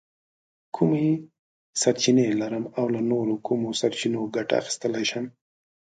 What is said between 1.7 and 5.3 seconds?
سرچینې لرم او له نورو کومو سرچینو ګټه اخیستلی شم؟